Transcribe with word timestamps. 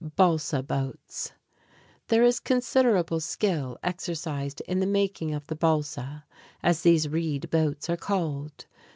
Balsa 0.15 0.63
Boats 0.63 1.31
There 2.07 2.23
is 2.23 2.39
considerable 2.39 3.19
skill 3.19 3.77
exercised 3.83 4.59
in 4.61 4.79
the 4.79 4.87
making 4.87 5.31
of 5.31 5.45
the 5.45 5.55
balsa, 5.55 6.25
as 6.63 6.81
these 6.81 7.07
reed 7.07 7.51
boats 7.51 7.87
are 7.87 7.97
called. 7.97 8.65